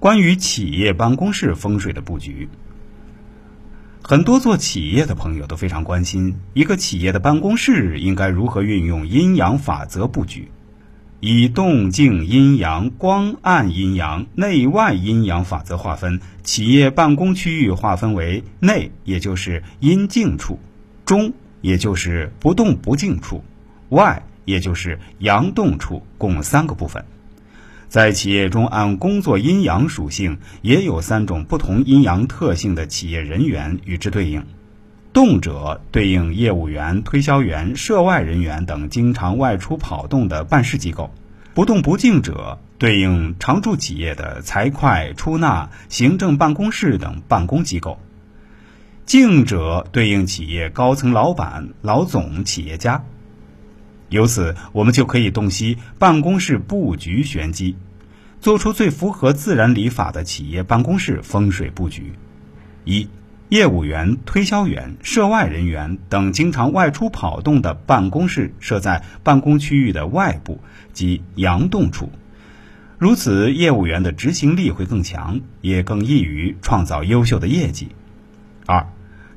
[0.00, 2.48] 关于企业办公室风水的布局，
[4.00, 10.52] 很多做企业的朋友都非常关心，一个企业的办公室应该如何运用阴阳法则布局。
[11.18, 20.60] 以动静阴阳、光暗阴阳、内外阴阳法则划分，企业办公区域划分为内，也就是阴静处；
[21.04, 23.42] 中，也就是不动不静处；
[23.88, 27.04] 外，也就是阳动处，共三个部分。
[27.88, 34.44] 在企业中，按工作阴阳属性，也有三种不同阴阳特性的企业人员与之对应。
[35.10, 41.10] 动者对应业务员、推销员、涉外人员等经常外出跑动的办事机构；
[41.54, 47.98] 不动不静者对应常驻企业的财会、出纳、行政办公室等办公机构；
[49.06, 53.02] 静者对应企业高层老板、老总、企业家。
[54.10, 57.76] 由此，我们就可以洞悉办公室布局玄机，
[58.40, 62.12] 做出最符合自然理法的企业办公室风水布局。
[62.84, 63.08] 一
[63.48, 70.60] 业务员、推销员、涉外人员等经常外出跑动的办公室设在办公区域的外部
[70.92, 72.10] 及阳动处，
[72.98, 77.88] 如此业务员的执行力会更强，也更易于创造优秀的业绩。
[78.66, 78.86] 二、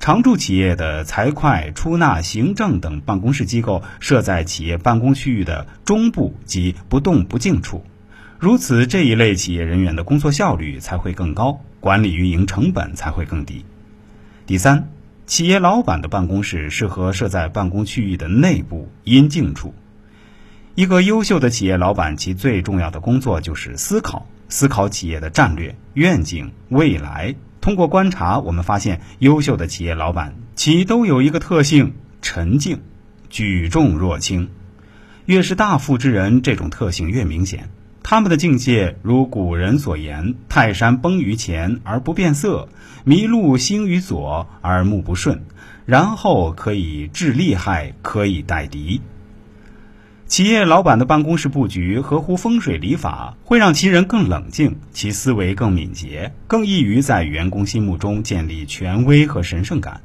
[0.00, 7.84] 常驻企业的财会、出纳、行政等办公室机构设在企业办公区域的中部及不动不静处，
[8.38, 13.64] 如此这一类企业人员的工作效率才会更高，管理运营成本才会更低。
[14.46, 14.90] 第三，
[15.26, 19.74] 企业老板的办公室适合设在办公区域的内部阴静处。
[20.76, 27.34] 一个优秀的企业老板，其最重要的工作就是思考，思考企业的战略、愿景、未来。
[27.60, 32.82] 通过观察，我们发现，优秀的企业老板其都有一个特性：沉静，
[33.30, 34.48] 举重若轻。
[35.26, 37.68] 越是大富之人，这种特性越明显。
[38.10, 42.70] 他们的境界如古人所言：“泰山崩于前而不变色，
[43.04, 45.42] 麋鹿兴于左而目不顺。”
[45.84, 49.02] 然后可以治利害，可以待敌。
[50.26, 60.00] 企业老板的办公室布局合乎风水理法，会让其人更冷静，其思维更敏捷，更易于在员工心目中建立权威和神圣感。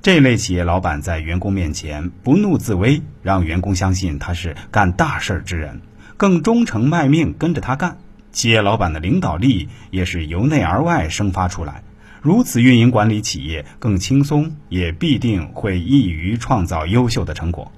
[0.00, 5.82] 这类企业老板在员工面前不怒自威，让员工相信他是干大事之人。
[6.16, 7.98] 更忠诚卖命跟着他干，
[8.32, 11.82] 企业老板的领导力也是由内而外生发出来。
[12.22, 17.70] 如此运营管理企业更轻松，也必定会易于创造优秀的成果。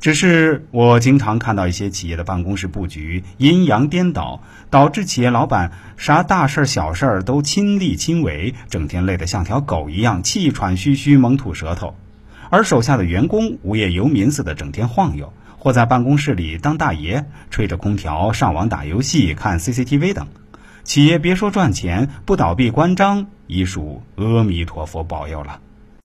[0.00, 11.94] 只是我经常看到一些企业的办公室布局阴阳颠倒，导致企业老板啥大事小事儿都亲力亲为，整天累得像条狗一样，气喘吁吁，猛吐舌头，
[12.50, 15.32] 而手下的员工无业游民似的整天晃悠。
[15.64, 20.28] 或在办公室里当大爷，吹着空调上网打游戏、看 CCTV 等，
[20.82, 25.60] 企业别说赚钱，不倒闭关张，已属阿弥陀佛保佑了。